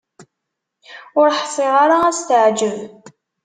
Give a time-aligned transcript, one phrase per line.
[1.19, 2.77] Ur ḥṣiɣ ara ad s-teɛǧeb.